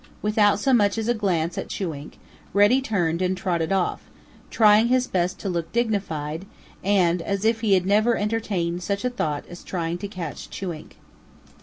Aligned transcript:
Without 0.23 0.59
so 0.59 0.73
much 0.73 0.97
as 0.97 1.07
a 1.07 1.13
glance 1.13 1.59
at 1.59 1.67
Chewink, 1.69 2.17
Reddy 2.55 2.81
turned 2.81 3.21
and 3.21 3.37
trotted 3.37 3.71
off, 3.71 4.01
trying 4.49 4.87
his 4.87 5.05
best 5.05 5.37
to 5.41 5.47
look 5.47 5.71
dignified 5.71 6.47
and 6.83 7.21
as 7.21 7.45
if 7.45 7.61
he 7.61 7.75
had 7.75 7.85
never 7.85 8.17
entertained 8.17 8.81
such 8.81 9.05
a 9.05 9.11
thought 9.11 9.45
as 9.47 9.63
trying 9.63 9.99
to 9.99 10.07
catch 10.07 10.49
Chewink. 10.49 10.95